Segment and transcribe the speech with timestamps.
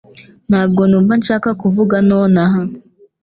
[0.49, 2.61] Ntabwo numva nshaka kuvuga nonaha